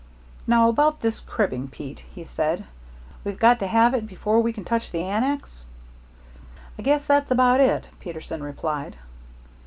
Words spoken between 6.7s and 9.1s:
"I guess that's about it," Peterson replied.